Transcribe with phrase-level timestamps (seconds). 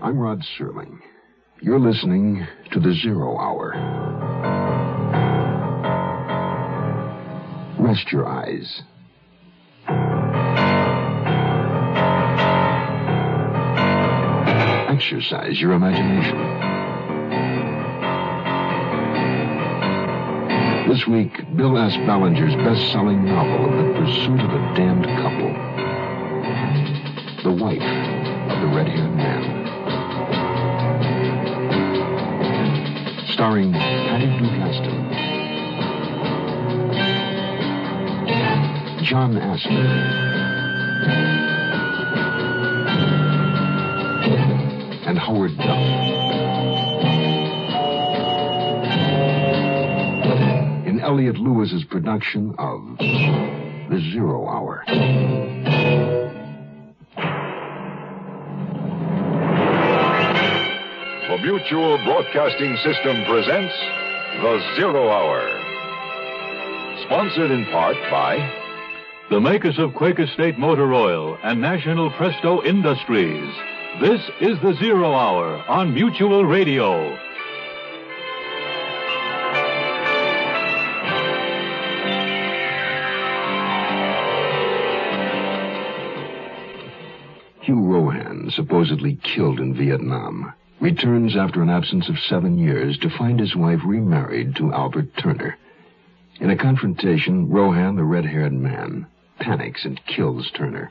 [0.00, 1.00] I'm Rod Serling.
[1.60, 3.72] You're listening to The Zero Hour.
[7.78, 8.82] Rest your eyes.
[14.88, 16.38] Exercise your imagination.
[20.88, 21.92] This week, Bill S.
[22.08, 25.52] Ballinger's best-selling novel, The Pursuit of a Damned Couple.
[27.44, 27.82] The wife
[28.50, 29.61] of the red-haired man.
[33.42, 34.94] Starring Patty Duke Astin.
[39.04, 39.86] John Astin.
[45.08, 45.82] And Howard Duff.
[50.86, 54.84] In Elliot Lewis's production of The Zero Hour.
[61.42, 63.74] Mutual Broadcasting System presents
[64.40, 65.42] The Zero Hour.
[67.04, 68.38] Sponsored in part by
[69.28, 73.52] The makers of Quaker State Motor Oil and National Presto Industries.
[74.00, 77.18] This is the Zero Hour on Mutual Radio.
[87.62, 90.52] Hugh Rohan, supposedly killed in Vietnam,
[90.82, 95.56] returns after an absence of seven years to find his wife remarried to Albert Turner.
[96.40, 99.06] In a confrontation, Rohan, the red-haired man,
[99.38, 100.90] panics and kills Turner.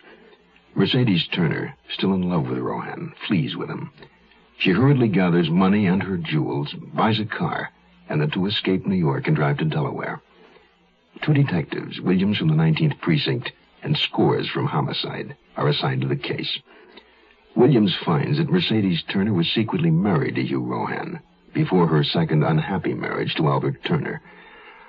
[0.76, 3.92] Mercedes Turner, still in love with Rohan, flees with him.
[4.58, 7.72] She hurriedly gathers money and her jewels, buys a car,
[8.08, 10.22] and the two escape New York and drive to Delaware.
[11.22, 13.52] Two detectives, Williams from the 19th Precinct
[13.84, 16.60] and Scores from Homicide, are assigned to the case.
[17.56, 21.20] Williams finds that Mercedes Turner was secretly married to Hugh Rohan
[21.54, 24.22] before her second unhappy marriage to Albert Turner.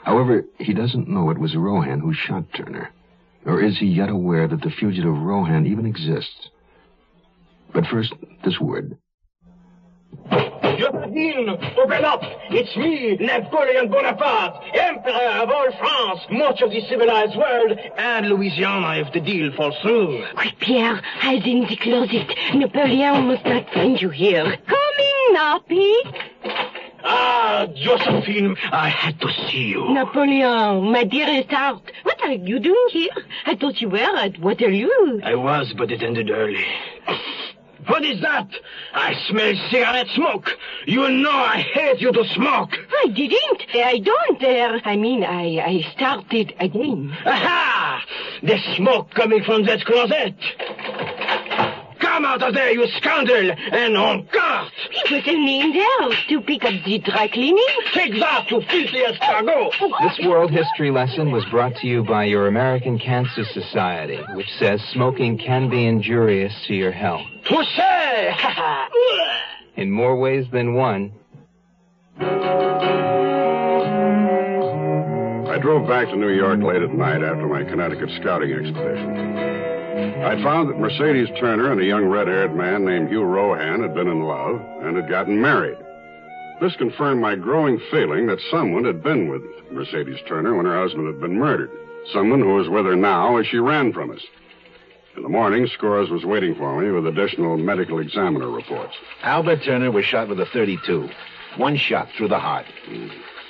[0.04, 2.90] However, he doesn't know it was Rohan who shot Turner,
[3.44, 6.50] nor is he yet aware that the fugitive Rohan even exists.
[7.72, 8.12] But first,
[8.44, 8.96] this word.
[10.82, 11.48] Josephine,
[11.78, 12.22] open up!
[12.50, 18.96] It's me, Napoleon Bonaparte, Emperor of all France, much of the civilized world, and Louisiana
[18.96, 20.24] if the deal falls through.
[20.34, 22.36] Quick, Pierre, hide in the closet.
[22.54, 24.56] Napoleon must not find you here.
[24.66, 26.06] Coming Pete.
[27.04, 29.88] Ah, Josephine, I had to see you.
[29.94, 33.10] Napoleon, my dearest heart, what are you doing here?
[33.46, 35.20] I thought you were at Waterloo.
[35.22, 36.66] I was, but it ended early.
[37.86, 38.48] What is that?
[38.94, 40.50] I smell cigarette smoke.
[40.86, 42.70] You know I hate you to smoke.
[43.04, 43.62] I didn't.
[43.74, 44.42] I don't.
[44.42, 47.16] Uh, I mean, I, I started again.
[47.26, 48.04] Aha!
[48.42, 50.34] The smoke coming from that closet.
[52.12, 54.70] Come out of there, you scoundrel, and on guard.
[54.90, 57.64] He was only in there to pick up the dry cleaning.
[57.94, 59.72] Take that, you filthy escargot.
[60.02, 64.82] This world history lesson was brought to you by your American Cancer Society, which says
[64.92, 67.22] smoking can be injurious to your health.
[67.46, 68.36] Touché!
[69.76, 71.14] In more ways than one.
[75.48, 79.61] I drove back to New York late at night after my Connecticut scouting expedition.
[80.22, 84.06] I found that Mercedes Turner and a young red-haired man named Hugh Rohan had been
[84.06, 85.76] in love and had gotten married.
[86.60, 91.08] This confirmed my growing feeling that someone had been with Mercedes Turner when her husband
[91.08, 91.70] had been murdered.
[92.12, 94.22] Someone who was with her now as she ran from us.
[95.16, 98.94] In the morning, Scores was waiting for me with additional medical examiner reports.
[99.22, 101.10] Albert Turner was shot with a 32.
[101.56, 102.66] One shot through the heart.
[102.86, 103.08] Hmm.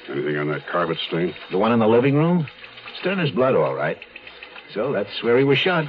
[0.09, 1.35] Anything on that carpet stain?
[1.51, 2.49] The one in the living room?
[2.91, 3.99] It's Turner's blood, all right.
[4.73, 5.87] So that's where he was shot.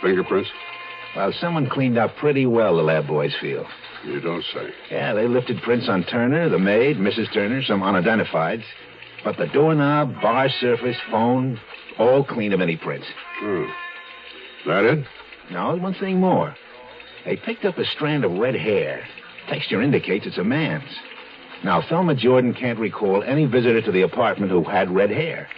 [0.00, 0.50] Fingerprints?
[1.16, 3.66] Well, someone cleaned up pretty well, the lab boys feel.
[4.04, 4.72] You don't say.
[4.90, 7.32] Yeah, they lifted prints on Turner, the maid, Mrs.
[7.32, 8.64] Turner, some unidentifieds.
[9.24, 11.60] But the doorknob, bar surface, phone,
[11.98, 13.06] all clean of any prints.
[13.42, 13.66] Oh.
[14.66, 15.06] That it?
[15.50, 16.54] No, one thing more.
[17.24, 19.06] They picked up a strand of red hair.
[19.48, 20.88] Texture indicates it's a man's.
[21.62, 25.48] Now, Thelma Jordan can't recall any visitor to the apartment who had red hair.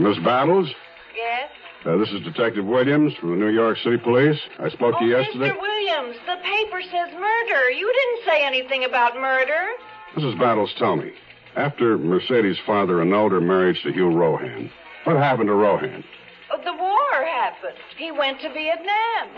[0.00, 0.68] Miss Battles?
[1.14, 1.50] Yes?
[1.84, 4.38] Uh, this is Detective Williams from the New York City Police.
[4.58, 5.50] I spoke to you yesterday.
[5.50, 5.60] Mr.
[5.60, 7.70] Williams, the paper says murder.
[7.70, 9.68] You didn't say anything about murder.
[10.14, 10.38] Mrs.
[10.38, 11.12] Battles, tell me.
[11.56, 14.70] After Mercedes' father annulled her marriage to Hugh Rohan,
[15.04, 16.04] what happened to Rohan?
[16.50, 17.76] Oh, the war happened.
[17.96, 19.28] He went to Vietnam.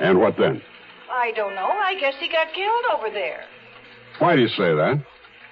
[0.00, 0.62] And what then?
[1.10, 1.66] I don't know.
[1.66, 3.44] I guess he got killed over there.
[4.18, 5.02] Why do you say that?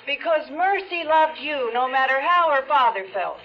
[0.06, 3.38] Because Mercy loved you, no matter how her father felt.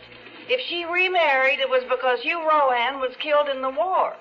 [0.54, 4.14] If she remarried, it was because Hugh Rohan was killed in the war.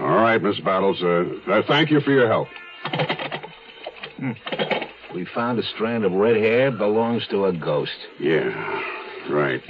[0.00, 0.96] All right, Miss Battles.
[1.02, 2.48] Uh, uh, thank you for your help.
[5.14, 7.92] We found a strand of red hair belongs to a ghost.
[8.18, 8.48] Yeah,
[9.28, 9.60] right.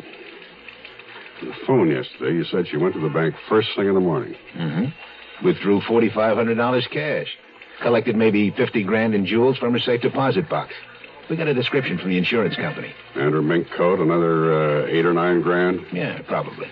[1.41, 4.01] On the phone yesterday, you said she went to the bank first thing in the
[4.01, 4.37] morning.
[4.57, 5.45] Mm-hmm.
[5.45, 7.27] Withdrew $4,500 cash.
[7.83, 10.73] Collected maybe 50 grand in jewels from her safe deposit box.
[11.33, 12.93] We got a description from the insurance company.
[13.15, 15.81] And her mink coat, another uh, eight or nine grand.
[15.91, 16.67] Yeah, probably.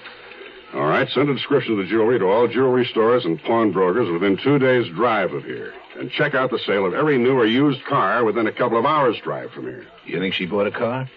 [0.74, 4.36] All right, send a description of the jewelry to all jewelry stores and pawnbrokers within
[4.44, 5.72] two days' drive of here.
[5.98, 8.84] And check out the sale of every new or used car within a couple of
[8.84, 9.86] hours' drive from here.
[10.04, 11.08] You think she bought a car?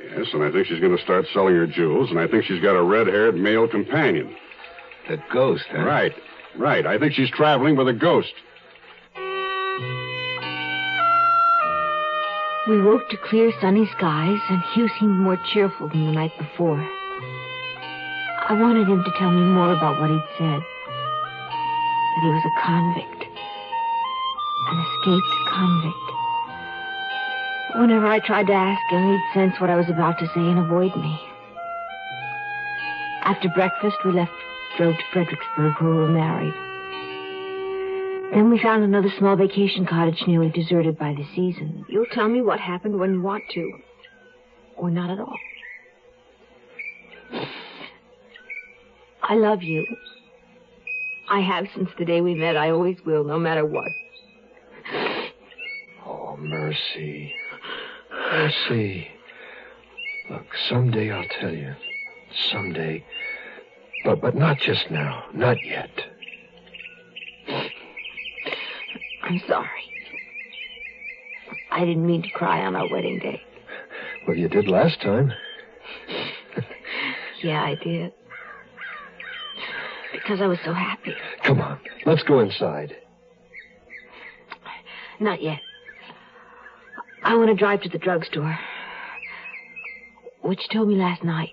[0.00, 2.62] Yes, and I think she's going to start selling her jewels, and I think she's
[2.62, 4.32] got a red haired male companion.
[5.08, 5.82] The ghost, huh?
[5.82, 6.12] Right,
[6.56, 6.86] right.
[6.86, 8.32] I think she's traveling with a ghost.
[12.68, 16.82] We woke to clear sunny skies, and Hugh seemed more cheerful than the night before.
[18.48, 20.60] I wanted him to tell me more about what he'd said.
[20.60, 23.22] That he was a convict.
[24.68, 26.06] An escaped convict.
[27.76, 30.58] Whenever I tried to ask him, he'd sense what I was about to say and
[30.58, 31.20] avoid me.
[33.22, 34.32] After breakfast, we left,
[34.76, 36.65] drove to Fredericksburg, where we were married.
[38.32, 41.84] Then we found another small vacation cottage nearly deserted by the season.
[41.88, 43.72] You'll tell me what happened when you want to.
[44.76, 45.38] Or not at all.
[49.22, 49.84] I love you.
[51.28, 52.56] I have since the day we met.
[52.56, 53.90] I always will, no matter what.
[56.04, 57.34] Oh, Mercy.
[58.10, 59.08] Mercy.
[60.30, 61.74] Look, someday I'll tell you.
[62.50, 63.04] Someday.
[64.04, 65.24] But but not just now.
[65.32, 65.90] Not yet.
[69.26, 69.68] I'm sorry.
[71.70, 73.42] I didn't mean to cry on our wedding day.
[74.26, 75.32] Well, you did last time.
[77.42, 78.12] Yeah, I did.
[80.12, 81.14] Because I was so happy.
[81.44, 81.78] Come on.
[82.06, 82.96] Let's go inside.
[85.20, 85.60] Not yet.
[87.22, 88.58] I want to drive to the drugstore.
[90.42, 91.50] Which told me last night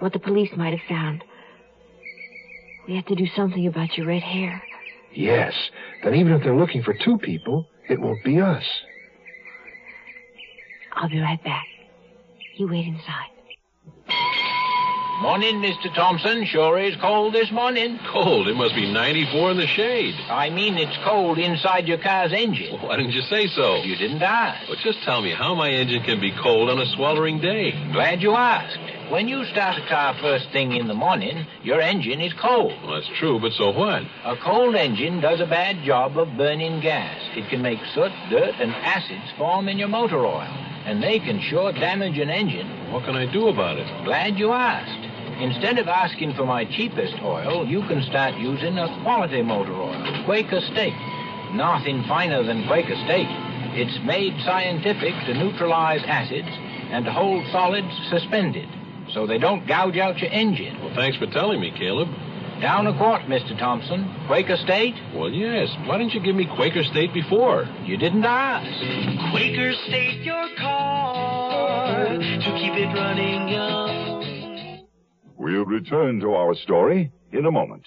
[0.00, 1.22] what the police might have found.
[2.88, 4.62] We have to do something about your red hair.
[5.12, 5.54] Yes.
[6.04, 8.64] Then even if they're looking for two people, it won't be us.
[10.92, 11.64] I'll be right back.
[12.56, 13.30] You wait inside.
[15.22, 15.94] Morning, Mr.
[15.94, 16.44] Thompson.
[16.44, 17.98] Sure is cold this morning.
[18.12, 18.48] Cold?
[18.48, 20.14] It must be 94 in the shade.
[20.28, 22.74] I mean, it's cold inside your car's engine.
[22.74, 23.76] Well, why didn't you say so?
[23.76, 24.68] You didn't ask.
[24.68, 27.72] Well, just tell me how my engine can be cold on a sweltering day.
[27.92, 28.76] Glad you asked.
[29.10, 32.72] When you start a car first thing in the morning, your engine is cold.
[32.82, 34.02] Well, that's true, but so what?
[34.24, 37.20] A cold engine does a bad job of burning gas.
[37.36, 40.48] It can make soot, dirt, and acids form in your motor oil,
[40.86, 42.66] and they can sure damage an engine.
[42.92, 43.86] What can I do about it?
[44.04, 45.04] Glad you asked.
[45.38, 50.24] Instead of asking for my cheapest oil, you can start using a quality motor oil,
[50.24, 50.96] Quaker State.
[51.52, 53.28] Nothing finer than Quaker State.
[53.76, 56.48] It's made scientific to neutralize acids
[56.90, 58.68] and to hold solids suspended
[59.12, 60.80] so they don't gouge out your engine.
[60.82, 62.08] Well, thanks for telling me, Caleb.
[62.60, 63.58] Down a quart, Mr.
[63.58, 64.08] Thompson.
[64.26, 64.94] Quaker State?
[65.14, 65.68] Well, yes.
[65.86, 67.68] Why didn't you give me Quaker State before?
[67.84, 69.30] You didn't ask.
[69.32, 74.86] Quaker State your car to keep it running young.
[75.36, 77.84] We'll return to our story in a moment.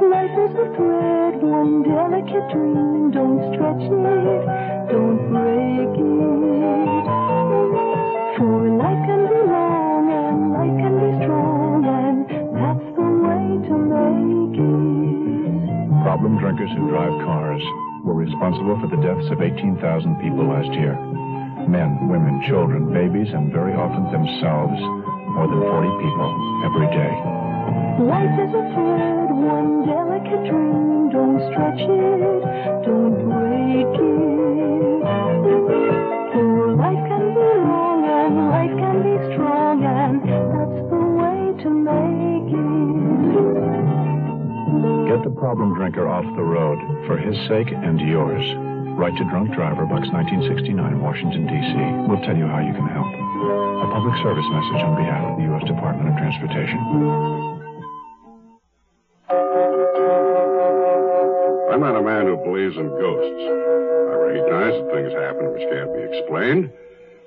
[0.00, 3.10] Life is a thread, one delicate dream.
[3.10, 7.04] Don't stretch it, don't break it.
[8.40, 12.24] For life can be long and life can be strong, and
[12.56, 16.02] that's the way to make it.
[16.02, 17.62] Problem drinkers who drive cars
[18.04, 19.76] were responsible for the deaths of 18,000
[20.24, 20.96] people last year.
[21.68, 24.80] Men, women, children, babies, and very often themselves.
[25.36, 26.30] More than 40 people
[26.64, 27.12] every day.
[28.08, 31.12] Life is a thread, one delicate dream.
[31.12, 33.47] Don't stretch it, don't break
[45.38, 48.44] problem drinker off the road for his sake and yours.
[49.00, 51.72] Write to Drunk Driver, Box 1969, Washington, D.C.
[52.04, 53.08] We'll tell you how you can help.
[53.08, 55.64] A public service message on behalf of the U.S.
[55.64, 57.57] Department of Transportation.
[61.78, 63.44] I'm not a man who believes in ghosts.
[64.10, 66.72] I recognize that things happen which can't be explained,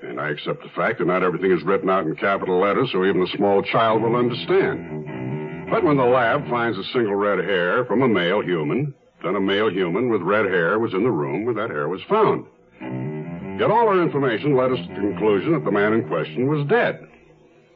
[0.03, 3.05] and I accept the fact that not everything is written out in capital letters so
[3.05, 5.71] even a small child will understand.
[5.71, 8.93] But when the lab finds a single red hair from a male human,
[9.23, 12.01] then a male human with red hair was in the room where that hair was
[12.09, 12.43] found.
[13.57, 16.67] Yet all our information led us to the conclusion that the man in question was
[16.67, 16.99] dead.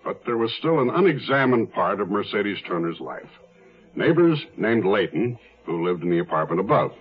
[0.03, 3.31] But there was still an unexamined part of Mercedes Turner's life.
[3.95, 6.91] Neighbors named Layton, who lived in the apartment above.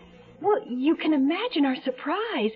[0.41, 2.51] Well, you can imagine our surprise.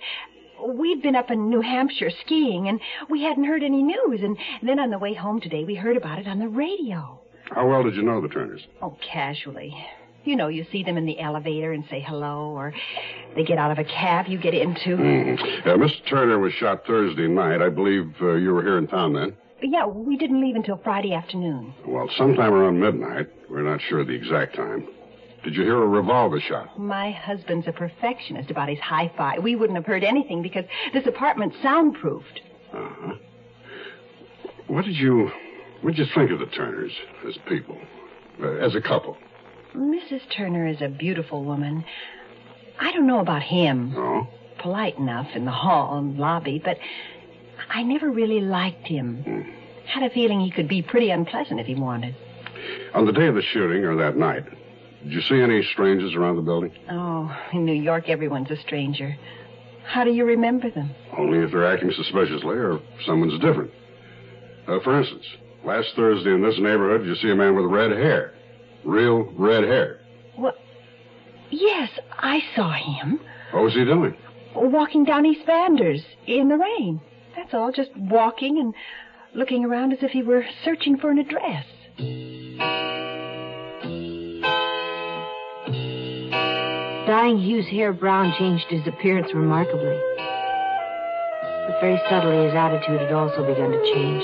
[0.67, 4.21] We'd been up in New Hampshire skiing, and we hadn't heard any news.
[4.23, 7.21] And then on the way home today, we heard about it on the radio.
[7.51, 8.63] How well did you know the Turners?
[8.83, 9.75] Oh, casually.
[10.25, 12.75] You know, you see them in the elevator and say hello, or
[13.35, 14.97] they get out of a cab you get into.
[14.97, 15.67] Mm.
[15.67, 16.07] Uh, Mr.
[16.11, 17.63] Turner was shot Thursday night.
[17.63, 19.35] I believe uh, you were here in town then.
[19.63, 21.73] Yeah, we didn't leave until Friday afternoon.
[21.87, 23.29] Well, sometime around midnight.
[23.49, 24.87] We're not sure the exact time.
[25.49, 26.79] Did you hear a revolver shot?
[26.79, 29.39] My husband's a perfectionist about his hi-fi.
[29.39, 32.43] We wouldn't have heard anything because this apartment's soundproofed.
[32.71, 33.15] Uh-huh.
[34.67, 35.31] What did you...
[35.81, 36.93] What did you think of the Turners
[37.27, 37.79] as people?
[38.43, 39.17] Uh, as a couple?
[39.75, 40.21] Mrs.
[40.37, 41.83] Turner is a beautiful woman.
[42.79, 43.95] I don't know about him.
[43.97, 44.29] Oh?
[44.61, 46.77] Polite enough in the hall and lobby, but
[47.71, 49.23] I never really liked him.
[49.23, 49.41] Hmm.
[49.87, 52.15] Had a feeling he could be pretty unpleasant if he wanted.
[52.93, 54.45] On the day of the shooting, or that night,
[55.03, 56.73] did you see any strangers around the building?
[56.91, 59.17] Oh, in New York, everyone's a stranger.
[59.87, 60.91] How do you remember them?
[61.17, 63.71] Only if they're acting suspiciously or if someone's different.
[64.67, 65.25] Uh, for instance,
[65.65, 68.35] last Thursday in this neighborhood, you see a man with red hair?
[68.85, 70.01] Real red hair.
[70.37, 70.57] What?
[71.51, 73.21] Yes, I saw him
[73.53, 74.15] What was he doing?
[74.55, 77.01] walking down East Vanders in the rain.
[77.37, 78.75] That's all, just walking and
[79.35, 81.65] looking around as if he were searching for an address.
[87.19, 89.99] Dyeing Hugh's hair brown changed his appearance remarkably.
[91.67, 94.23] But very subtly, his attitude had also begun to change.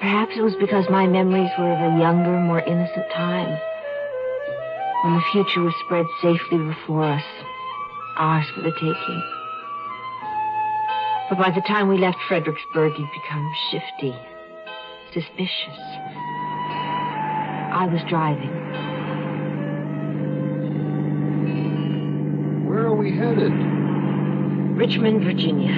[0.00, 3.54] Perhaps it was because my memories were of a younger, more innocent time,
[5.04, 7.24] when the future was spread safely before us,
[8.16, 9.22] ours for the taking.
[11.28, 14.14] But by the time we left Fredericksburg, he'd become shifty,
[15.12, 15.78] suspicious.
[17.76, 18.91] I was driving.
[22.72, 23.52] Where are we headed?
[23.52, 25.74] Richmond, Virginia.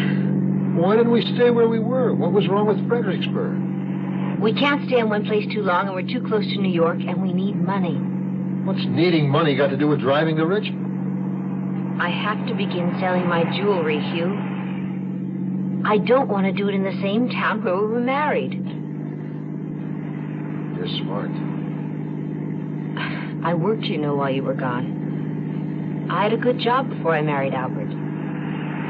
[0.81, 2.15] Why didn't we stay where we were?
[2.15, 4.39] What was wrong with Fredericksburg?
[4.41, 6.99] We can't stay in one place too long, and we're too close to New York,
[7.01, 7.97] and we need money.
[8.65, 12.01] What's needing money got to do with driving to Richmond?
[12.01, 15.83] I have to begin selling my jewelry, Hugh.
[15.85, 18.53] I don't want to do it in the same town where we were married.
[20.77, 21.33] You're smart.
[23.45, 24.94] I worked, you know, while you were gone.
[26.11, 27.91] I had a good job before I married Albert.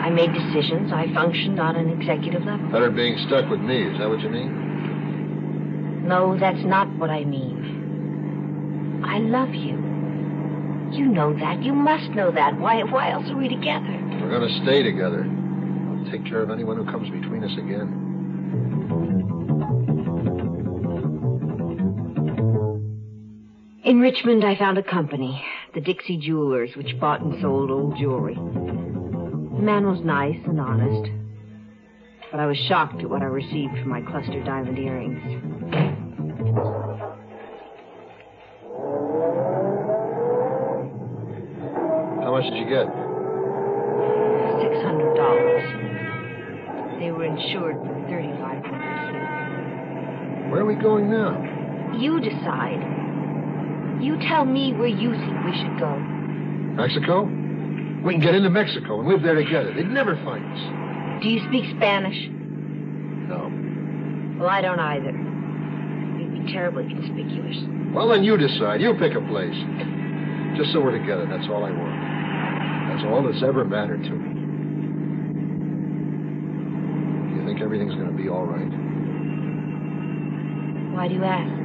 [0.04, 0.92] I made decisions.
[0.92, 2.68] I functioned on an executive level.
[2.71, 6.06] Better being stuck with me, is that what you mean?
[6.06, 9.02] No, that's not what I mean.
[9.06, 9.80] I love you.
[10.92, 11.62] You know that.
[11.62, 12.59] You must know that.
[12.59, 13.99] Why, why else are we together?
[14.21, 15.25] We're going to stay together.
[15.25, 19.33] I'll take care of anyone who comes between us again.
[24.04, 25.42] Richmond, I found a company,
[25.73, 28.34] the Dixie Jewelers, which bought and sold old jewelry.
[28.34, 31.11] The man was nice and honest,
[32.30, 35.23] but I was shocked at what I received for my cluster diamond earrings.
[42.23, 42.84] How much did you get?
[44.61, 45.64] Six hundred dollars.
[47.00, 50.50] They were insured for thirty-five hundred.
[50.50, 51.40] Where are we going now?
[51.99, 52.93] You decide.
[54.04, 55.96] You tell me where you think we should go.
[56.76, 57.23] Mexico?
[58.04, 59.73] We can get into Mexico and live there together.
[59.73, 61.23] They'd never find us.
[61.23, 62.28] Do you speak Spanish?
[62.28, 63.49] No.
[64.38, 65.08] Well, I don't either.
[65.08, 67.56] You'd be terribly conspicuous.
[67.94, 68.82] Well, then you decide.
[68.82, 69.56] You pick a place.
[70.58, 71.25] Just so we're together.
[71.25, 71.96] That's all I want.
[72.92, 74.34] That's all that's ever mattered to me.
[77.32, 78.68] Do you think everything's going to be all right?
[80.92, 81.63] Why do you ask?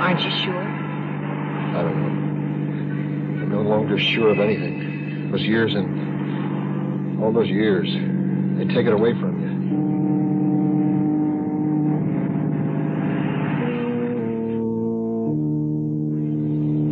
[0.00, 0.62] Aren't you sure?
[0.62, 3.42] I don't know.
[3.42, 5.30] I'm no longer sure of anything.
[5.30, 7.88] Those years and all those years,
[8.58, 9.54] they take it away from you.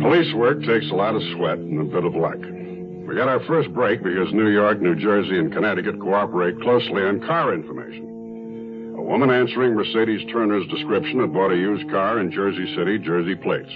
[0.01, 2.37] Police work takes a lot of sweat and a bit of luck.
[2.37, 7.19] We got our first break because New York, New Jersey, and Connecticut cooperate closely on
[7.21, 8.12] car information.
[9.03, 13.35] A woman answering Mercedes Turner's description had bought a used car in Jersey City, Jersey
[13.35, 13.69] plates.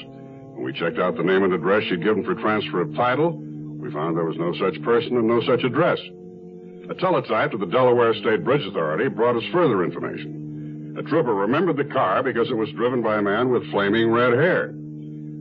[0.56, 3.92] When we checked out the name and address she'd given for transfer of title, we
[3.92, 6.00] found there was no such person and no such address.
[6.90, 10.96] A teletype to the Delaware State Bridge Authority brought us further information.
[10.98, 14.32] A trooper remembered the car because it was driven by a man with flaming red
[14.32, 14.74] hair.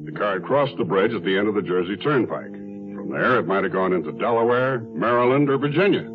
[0.04, 2.50] The car had crossed the bridge at the end of the Jersey Turnpike.
[2.50, 6.10] From there, it might have gone into Delaware, Maryland, or Virginia.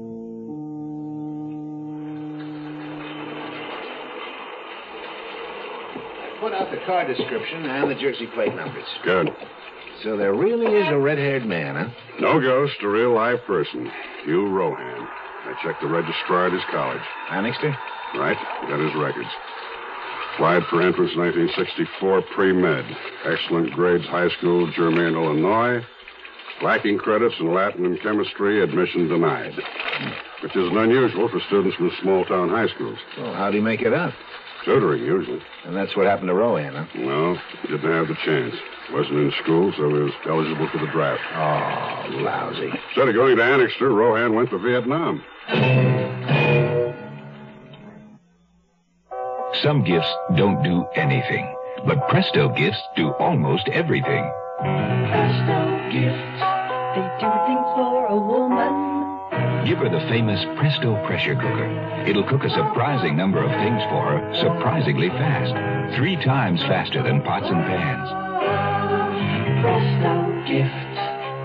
[6.41, 8.87] Put out the car description and the Jersey plate numbers.
[9.03, 9.29] Good.
[10.03, 11.93] So there really is a red-haired man, huh?
[12.19, 13.91] No ghost, a real live person.
[14.25, 15.07] Hugh Rohan.
[15.45, 17.01] I checked the registrar at his college.
[17.29, 17.77] Annixter?
[18.15, 18.37] Right.
[18.67, 19.29] Got his records.
[20.33, 22.85] Applied for entrance 1964 pre-med.
[23.23, 25.85] Excellent grades high school, Germain, Illinois.
[26.63, 29.53] Lacking credits in Latin and chemistry, admission denied.
[30.41, 32.97] Which isn't unusual for students from small-town high schools.
[33.17, 34.13] Well, how'd he make it up?
[34.65, 35.41] Tutoring, usually.
[35.65, 36.85] And that's what happened to Rohan, huh?
[36.95, 38.55] No, didn't have the chance.
[38.91, 41.21] Wasn't in school, so he was eligible for the draft.
[41.33, 42.71] Oh, lousy.
[42.89, 45.23] Instead of going to Annixter, Rohan went to Vietnam.
[49.63, 54.31] Some gifts don't do anything, but Presto gifts do almost everything.
[54.59, 56.41] Presto gifts,
[56.95, 57.40] they do
[59.65, 61.69] Give her the famous Presto pressure cooker.
[62.07, 65.95] It'll cook a surprising number of things for her surprisingly fast.
[65.95, 68.09] Three times faster than pots and pans.
[69.61, 70.13] Presto
[70.49, 70.97] gifts,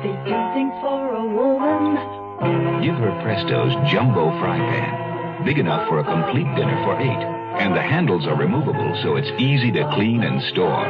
[0.02, 2.82] they do things for a woman.
[2.82, 5.44] Give her Presto's jumbo fry pan.
[5.44, 7.23] Big enough for a complete dinner for eight.
[7.61, 10.85] And the handles are removable so it's easy to clean and store.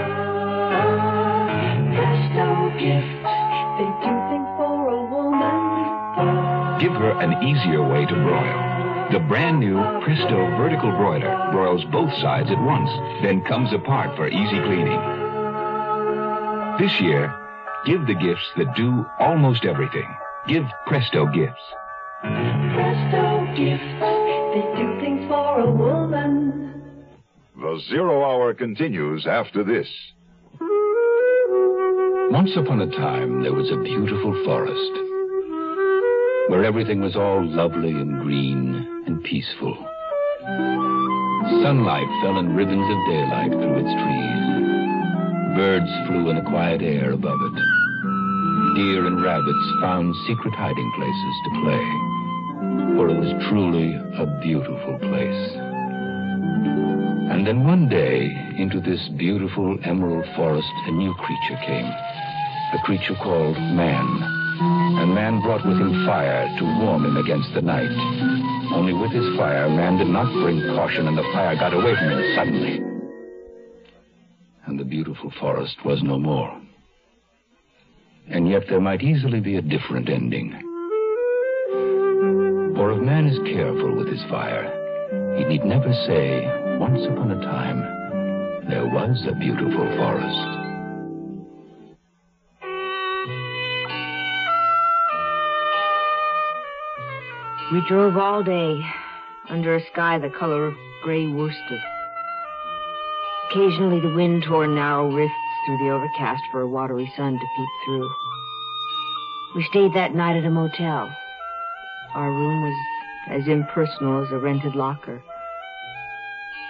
[1.92, 3.35] Presto gifts,
[6.86, 9.08] Give her an easier way to broil.
[9.10, 12.88] The brand new Presto vertical broiler broils both sides at once,
[13.22, 15.00] then comes apart for easy cleaning.
[16.78, 17.34] This year,
[17.86, 20.06] give the gifts that do almost everything.
[20.46, 21.60] Give Presto gifts.
[22.22, 23.82] Presto gifts,
[24.54, 26.84] they do things for a woman.
[27.56, 29.88] The Zero Hour continues after this.
[32.30, 35.05] Once upon a time, there was a beautiful forest
[36.48, 39.74] where everything was all lovely and green and peaceful.
[41.62, 44.46] Sunlight fell in ribbons of daylight through its trees.
[45.56, 47.56] Birds flew in a quiet air above it.
[48.76, 51.84] Deer and rabbits found secret hiding places to play,
[52.94, 55.50] for it was truly a beautiful place.
[57.32, 61.86] And then one day, into this beautiful emerald forest, a new creature came.
[61.86, 64.35] A creature called man.
[64.58, 67.90] And man brought with him fire to warm him against the night.
[68.72, 72.10] Only with his fire, man did not bring caution, and the fire got away from
[72.10, 72.80] him suddenly.
[74.66, 76.60] And the beautiful forest was no more.
[78.28, 80.52] And yet there might easily be a different ending.
[82.76, 84.72] For if man is careful with his fire,
[85.38, 86.44] he need never say,
[86.78, 87.80] once upon a time,
[88.68, 90.65] there was a beautiful forest.
[97.72, 98.80] We drove all day
[99.48, 101.80] under a sky the color of gray worsted.
[103.50, 105.34] Occasionally the wind tore narrow rifts
[105.66, 108.08] through the overcast for a watery sun to peep through.
[109.56, 111.12] We stayed that night at a motel.
[112.14, 112.76] Our room was
[113.30, 115.20] as impersonal as a rented locker.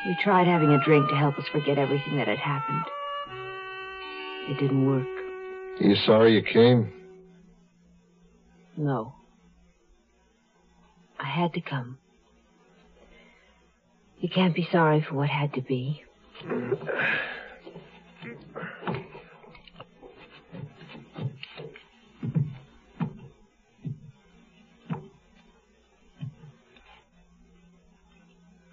[0.07, 2.85] We tried having a drink to help us forget everything that had happened.
[4.49, 5.07] It didn't work.
[5.79, 6.91] Are You sorry you came?
[8.79, 9.13] No.
[11.37, 11.99] Had to come.
[14.21, 16.03] You can't be sorry for what had to be.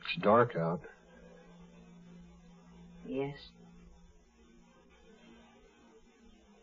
[0.06, 0.80] It's dark out.
[3.06, 3.36] Yes.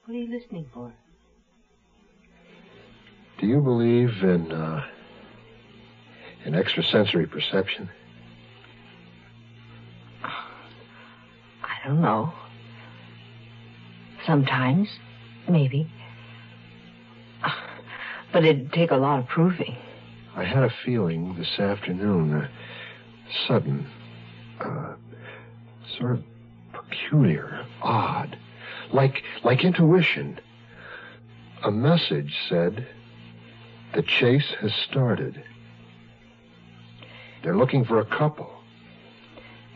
[0.06, 0.94] What are you listening for?
[3.38, 4.86] Do you believe in, uh,
[6.44, 7.90] in extrasensory perception?
[10.22, 12.32] I don't know.
[14.26, 14.88] Sometimes,
[15.48, 15.90] maybe.
[18.32, 19.76] But it'd take a lot of proving.
[20.36, 22.48] I had a feeling this afternoon, uh,
[23.48, 23.88] sudden,
[24.60, 24.94] uh,
[25.98, 26.24] sort of
[26.72, 28.38] peculiar, odd,
[28.92, 30.38] like like intuition.
[31.64, 32.86] A message said,
[33.94, 35.42] "The chase has started.
[37.42, 38.50] They're looking for a couple."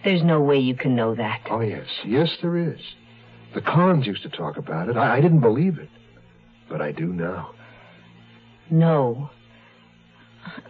[0.05, 1.41] There's no way you can know that.
[1.51, 2.81] Oh yes, yes, there is.
[3.55, 4.97] The cons used to talk about it.
[4.97, 5.89] I, I didn't believe it,
[6.69, 7.55] but I do now.
[8.71, 9.31] No.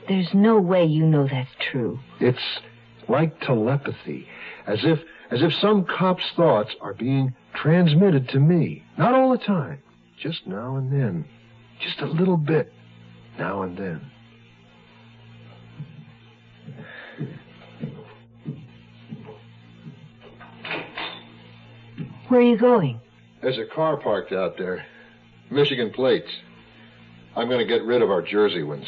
[0.07, 1.99] There's no way you know that's true.
[2.21, 2.61] It's
[3.09, 4.29] like telepathy,
[4.67, 8.85] as if as if some cop's thoughts are being transmitted to me.
[8.97, 9.83] Not all the time,
[10.21, 11.25] just now and then,
[11.81, 12.73] just a little bit,
[13.39, 14.11] now and then.
[22.29, 23.01] Where are you going?
[23.43, 24.85] There's a car parked out there.
[25.51, 26.31] Michigan plates.
[27.37, 28.87] I'm going to get rid of our Jersey ones.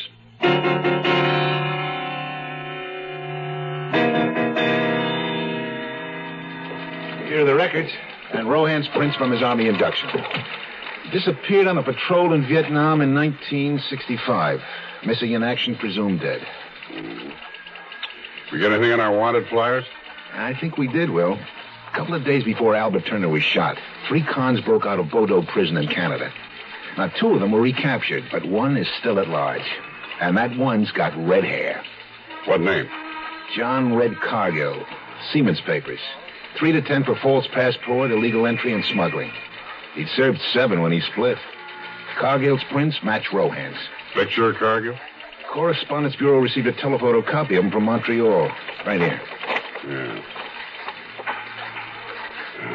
[7.27, 7.91] Here are the records
[8.33, 10.09] and Rohan's prints from his Army induction.
[11.13, 14.61] Disappeared on a patrol in Vietnam in 1965.
[15.05, 16.47] Missing in action, presumed dead.
[18.53, 19.85] We get anything on our wanted flyers?
[20.33, 21.35] I think we did, Will.
[21.35, 23.77] A couple of days before Albert Turner was shot,
[24.09, 26.33] three cons broke out of Bordeaux prison in Canada.
[26.97, 29.67] Now, two of them were recaptured, but one is still at large.
[30.21, 31.83] And that one's got red hair.
[32.47, 32.89] What name?
[33.55, 34.85] John Red Cargill.
[35.33, 36.01] Seaman's papers.
[36.59, 39.31] Three to ten for false passport, illegal entry, and smuggling.
[39.95, 41.39] He'd served seven when he split.
[42.19, 43.77] Cargill's prints match Rohan's.
[44.15, 44.97] Picture of Cargill?
[45.57, 48.51] Correspondence Bureau received a telephoto copy of him from Montreal.
[48.85, 49.21] Right here.
[49.89, 50.23] Yeah.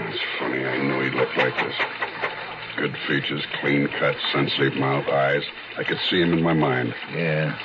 [0.09, 0.65] It's funny.
[0.65, 1.75] I knew he'd look like this.
[2.77, 5.43] Good features, clean cut, sensitive mouth, eyes.
[5.77, 6.95] I could see him in my mind.
[7.13, 7.55] Yeah.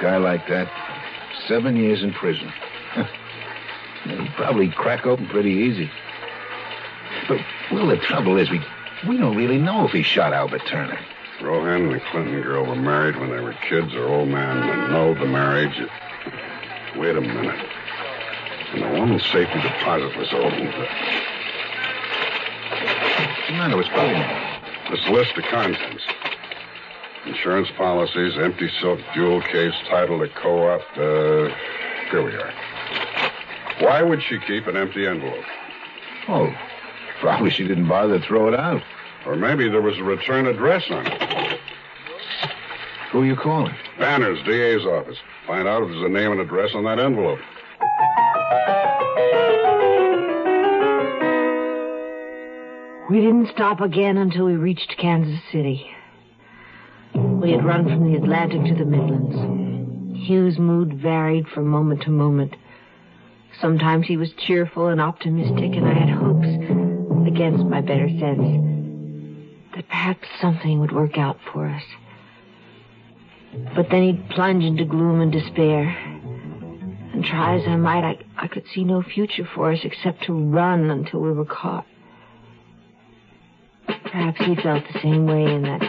[0.00, 0.70] Guy like that,
[1.48, 2.52] seven years in prison.
[4.04, 5.90] He'd probably crack open pretty easy.
[7.26, 7.40] But,
[7.72, 8.64] well, the trouble is, we
[9.08, 11.00] we don't really know if he shot Albert Turner.
[11.42, 13.92] Rohan and the Clinton girl were married when they were kids.
[13.92, 15.76] Her old man annulled the marriage.
[16.96, 17.66] Wait a minute.
[18.72, 20.74] And the woman's safety deposit was opened.
[23.34, 23.76] What's the matter?
[23.76, 24.90] What's bugging?
[24.90, 26.04] This list of contents.
[27.26, 30.82] Insurance policies, empty silk jewel case, title to co-op.
[30.96, 31.48] Uh,
[32.10, 32.52] here we are.
[33.80, 35.44] Why would she keep an empty envelope?
[36.28, 36.54] Oh,
[37.20, 38.82] probably she didn't bother to throw it out.
[39.26, 41.60] Or maybe there was a return address on it.
[43.10, 43.74] Who are you calling?
[43.98, 45.16] Banner's DA's office.
[45.46, 47.38] Find out if there's a name and address on that envelope.
[53.08, 55.86] We didn't stop again until we reached Kansas City.
[57.14, 60.26] We had run from the Atlantic to the Midlands.
[60.26, 62.56] Hugh's mood varied from moment to moment.
[63.60, 66.48] Sometimes he was cheerful and optimistic, and I had hopes,
[67.28, 68.73] against my better sense,
[69.74, 71.82] that perhaps something would work out for us.
[73.74, 75.88] But then he'd plunge into gloom and despair.
[77.12, 80.32] And try as I might, I, I could see no future for us except to
[80.32, 81.86] run until we were caught.
[83.86, 85.80] Perhaps he felt the same way in that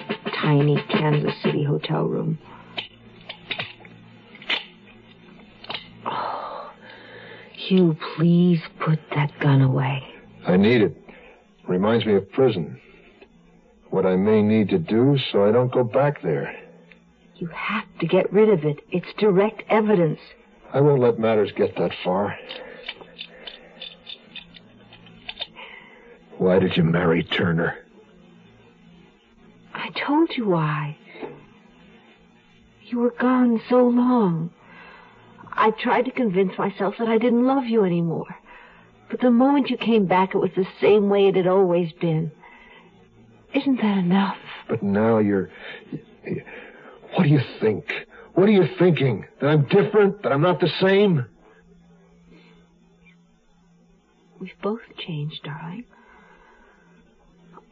[0.42, 2.38] tiny Kansas City hotel room.
[6.06, 6.72] Oh,
[7.54, 10.04] Hugh, please put that gun away.
[10.46, 10.98] I need it.
[11.68, 12.80] Reminds me of prison.
[13.96, 16.54] What I may need to do so I don't go back there.
[17.38, 18.82] You have to get rid of it.
[18.92, 20.20] It's direct evidence.
[20.74, 22.38] I won't let matters get that far.
[26.40, 27.78] Why did you marry Turner?
[29.74, 30.98] I told you why.
[32.88, 34.52] You were gone so long.
[35.54, 38.36] I tried to convince myself that I didn't love you anymore.
[39.10, 42.34] But the moment you came back, it was the same way it had always been.
[43.56, 44.38] Isn't that enough?
[44.68, 45.50] But now you're.
[47.16, 47.86] What do you think?
[48.34, 49.26] What are you thinking?
[49.40, 50.22] That I'm different?
[50.24, 51.26] That I'm not the same?
[54.40, 55.86] We've both changed, darling.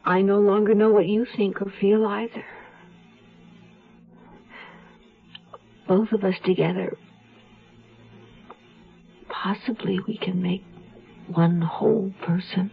[0.06, 2.44] I no longer know what you think or feel either.
[5.86, 6.96] Both of us together,
[9.28, 10.64] possibly we can make
[11.28, 12.70] one whole person.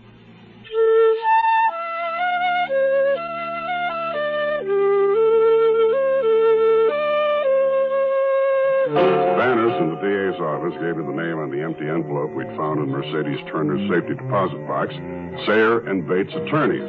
[9.82, 12.90] In the DA's office gave me the name on the empty envelope we'd found in
[12.90, 14.94] Mercedes Turner's safety deposit box
[15.46, 16.86] Sayer and Bates Attorneys.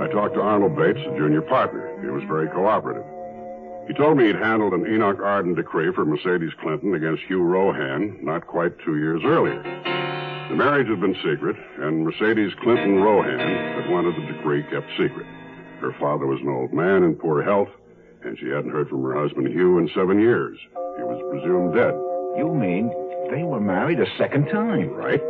[0.00, 1.88] I talked to Arnold Bates, a junior partner.
[2.02, 3.04] He was very cooperative.
[3.88, 8.18] He told me he'd handled an Enoch Arden decree for Mercedes Clinton against Hugh Rohan
[8.22, 9.62] not quite two years earlier.
[10.50, 15.26] The marriage had been secret, and Mercedes Clinton Rohan had wanted the decree kept secret.
[15.80, 17.68] Her father was an old man in poor health,
[18.24, 20.58] and she hadn't heard from her husband Hugh in seven years.
[20.96, 21.94] He was presumed dead.
[22.36, 22.88] You mean
[23.30, 24.90] they were married a second time?
[24.90, 25.20] Right.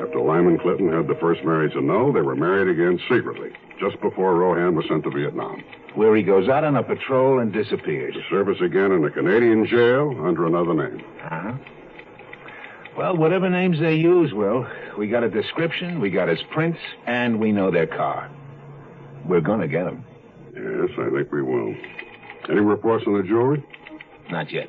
[0.00, 4.36] After Lyman Clinton had the first marriage annul, they were married again secretly, just before
[4.36, 5.62] Rohan was sent to Vietnam.
[5.94, 8.14] Where he goes out on a patrol and disappears.
[8.14, 11.04] To service again in a Canadian jail under another name.
[11.24, 11.52] Uh-huh.
[12.96, 17.40] Well, whatever names they use, Will, we got a description, we got his prints, and
[17.40, 18.30] we know their car.
[19.24, 20.04] We're gonna get him.
[20.54, 21.74] Yes, I think we will.
[22.50, 23.62] Any reports on the jewelry?
[24.30, 24.68] Not yet.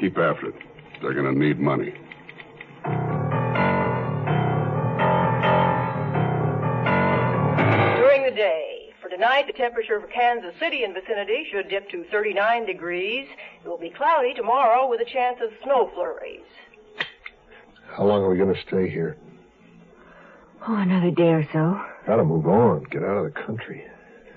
[0.00, 0.54] Keep after it.
[1.00, 1.94] They're going to need money.
[7.96, 8.92] During the day.
[9.00, 13.26] For tonight, the temperature for Kansas City and vicinity should dip to 39 degrees.
[13.64, 16.44] It will be cloudy tomorrow with a chance of snow flurries.
[17.96, 19.16] How long are we going to stay here?
[20.68, 21.80] Oh, another day or so.
[22.06, 22.84] Gotta move on.
[22.90, 23.84] Get out of the country.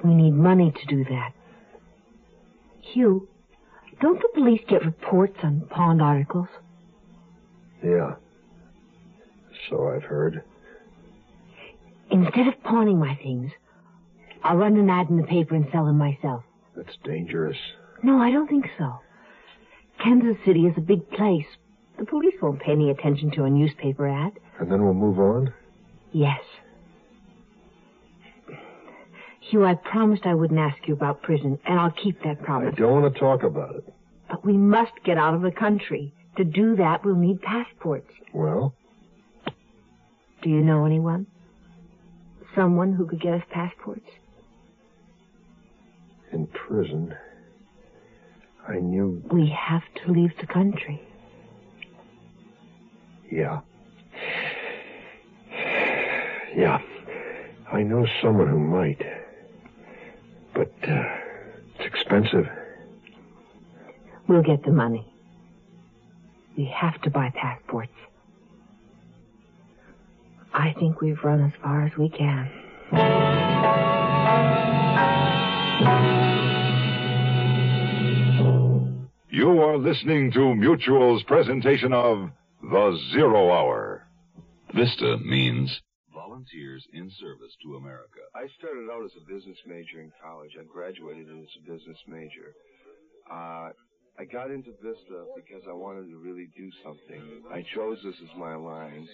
[0.03, 1.33] We need money to do that.
[2.93, 3.27] Hugh,
[4.01, 6.47] don't the police get reports on pawned articles?
[7.83, 8.15] Yeah.
[9.69, 10.43] So I've heard.
[12.11, 13.51] Instead of pawning my things,
[14.43, 16.43] I'll run an ad in the paper and sell them myself.
[16.75, 17.57] That's dangerous.
[18.03, 18.99] No, I don't think so.
[20.01, 21.45] Kansas City is a big place.
[21.97, 24.31] The police won't pay any attention to a newspaper ad.
[24.59, 25.53] And then we'll move on?
[26.13, 26.39] Yes.
[29.49, 32.73] Hugh, I promised I wouldn't ask you about prison, and I'll keep that promise.
[32.77, 33.93] I don't want to talk about it.
[34.29, 36.13] But we must get out of the country.
[36.37, 38.11] To do that, we'll need passports.
[38.33, 38.75] Well,
[40.43, 41.25] Do you know anyone?
[42.55, 44.05] Someone who could get us passports?
[46.31, 47.15] in prison,
[48.67, 49.23] I knew.
[49.33, 51.01] We have to leave the country.
[53.31, 53.61] Yeah.
[56.55, 56.77] Yeah.
[57.73, 59.01] I know someone who might.
[60.59, 61.03] But, uh,
[61.75, 62.45] it's expensive.
[64.27, 65.09] We'll get the money.
[66.57, 67.93] We have to buy passports.
[70.53, 72.49] I think we've run as far as we can.
[79.29, 84.05] You are listening to Mutual's presentation of The Zero Hour.
[84.75, 85.79] Vista means
[86.39, 88.19] volunteers in service to America.
[88.35, 90.51] I started out as a business major in college.
[90.59, 92.55] I graduated as a business major.
[93.29, 93.69] Uh,
[94.19, 97.43] I got into Vista because I wanted to really do something.
[97.51, 99.07] I chose this as my line,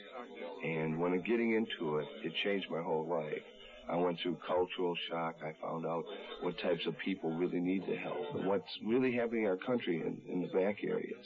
[0.63, 3.43] and when getting into it, it changed my whole life.
[3.87, 5.35] I went through cultural shock.
[5.43, 6.05] I found out
[6.41, 10.01] what types of people really need the help and what's really happening in our country
[10.01, 11.25] in, in the back areas.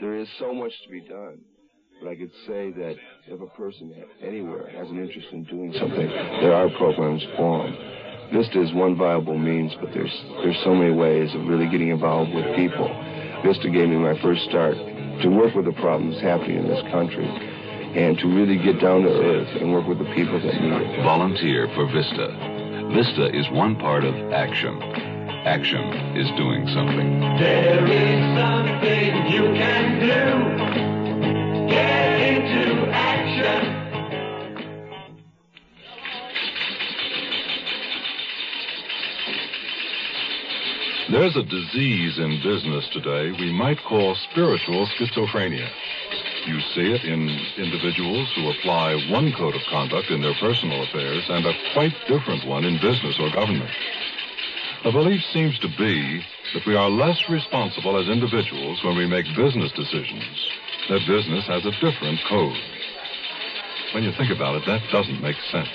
[0.00, 1.40] There is so much to be done.
[2.00, 6.08] But I could say that if a person anywhere has an interest in doing something,
[6.40, 7.76] there are programs for them.
[8.32, 12.32] Vista is one viable means, but there's there's so many ways of really getting involved
[12.32, 12.88] with people.
[13.44, 17.26] Vista gave me my first start to work with the problems happening in this country
[17.26, 21.02] and to really get down to earth and work with the people that need it.
[21.02, 22.32] Volunteer for Vista.
[22.94, 24.80] Vista is one part of action.
[25.44, 27.20] Action is doing something.
[27.36, 30.89] There is something you can do.
[41.10, 45.68] There's a disease in business today we might call spiritual schizophrenia.
[46.46, 47.26] You see it in
[47.58, 52.46] individuals who apply one code of conduct in their personal affairs and a quite different
[52.46, 53.70] one in business or government.
[54.84, 56.22] The belief seems to be
[56.54, 60.30] that we are less responsible as individuals when we make business decisions,
[60.90, 62.62] that business has a different code.
[63.94, 65.74] When you think about it, that doesn't make sense.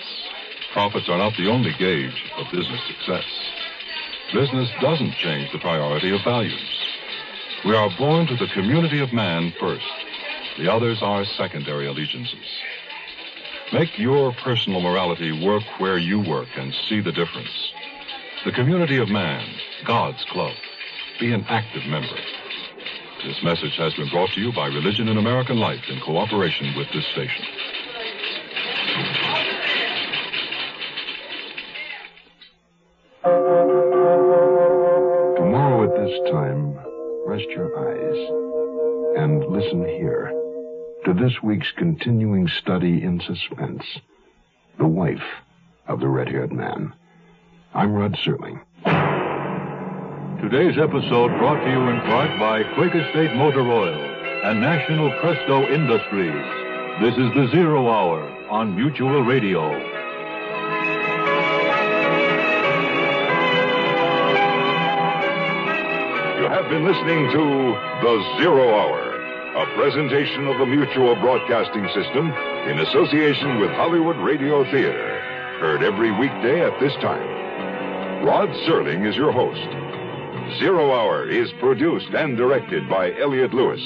[0.72, 3.45] Profits are not the only gauge of business success.
[4.34, 6.86] Business doesn't change the priority of values.
[7.64, 9.86] We are born to the community of man first.
[10.58, 12.46] The others are secondary allegiances.
[13.72, 17.72] Make your personal morality work where you work and see the difference.
[18.46, 19.48] The community of man,
[19.86, 20.56] God's club.
[21.20, 22.16] Be an active member.
[23.24, 26.88] This message has been brought to you by Religion in American Life in cooperation with
[26.94, 27.46] this station.
[41.18, 43.84] This week's continuing study in suspense
[44.78, 45.24] The Wife
[45.88, 46.94] of the Red Haired Man.
[47.74, 48.60] I'm Rod Serling.
[50.42, 53.96] Today's episode brought to you in part by Quaker State Motor Oil
[54.44, 56.46] and National Presto Industries.
[57.02, 59.72] This is the Zero Hour on Mutual Radio.
[66.38, 67.44] You have been listening to
[68.04, 69.15] The Zero Hour,
[69.56, 72.30] a presentation of the Mutual Broadcasting System
[72.68, 75.22] in association with Hollywood Radio Theater.
[75.62, 78.26] Heard every weekday at this time.
[78.26, 80.60] Rod Serling is your host.
[80.60, 83.80] Zero Hour is produced and directed by Elliot Lewis.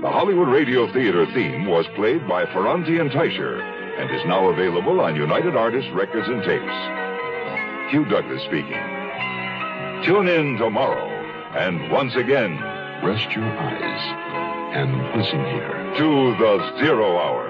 [0.00, 3.60] The Hollywood Radio Theater theme was played by Ferrante and Teicher
[4.00, 7.92] and is now available on United Artists Records and Tapes.
[7.92, 8.80] Hugh Douglas speaking.
[10.06, 11.10] Tune in tomorrow
[11.58, 12.58] and once again,
[13.04, 14.21] rest your eyes
[14.72, 15.92] and listen here.
[15.98, 17.48] To the Zero Hour.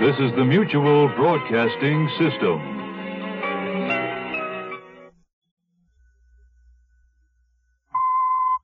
[0.00, 2.77] This is the Mutual Broadcasting System.